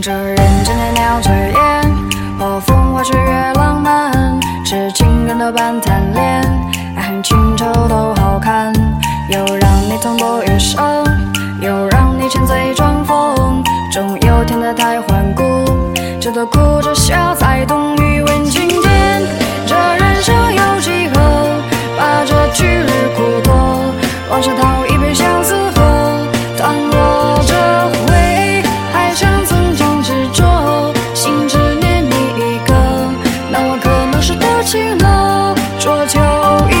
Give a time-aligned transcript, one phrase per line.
[0.00, 1.94] 这人间的鸟雀烟，
[2.38, 6.42] 或风花雪月浪漫，痴情人多半贪恋，
[6.96, 8.72] 爱恨情仇都好看。
[9.28, 11.04] 又让你痛不欲生，
[11.60, 13.62] 又让你沉醉装疯，
[13.92, 15.42] 终有天得太顽固，
[16.18, 19.22] 只得哭着笑才懂欲问青天。
[19.66, 21.20] 这人生有几何？
[21.98, 23.52] 把这去日苦多，
[24.30, 24.96] 往事讨一
[34.98, 36.71] 了浊酒。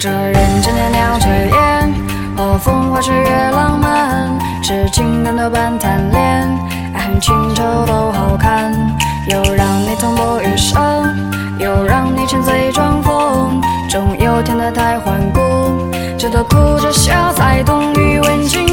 [0.00, 1.94] 这人间袅袅炊烟，
[2.36, 6.58] 和风花雪月浪漫，痴情人多半贪恋，
[6.94, 8.72] 爱恨情仇都好看。
[9.28, 10.80] 又让你痛不欲生，
[11.58, 15.40] 又让你沉醉装疯，终有天的太顽固，
[16.18, 18.63] 直到哭着笑才懂欲问青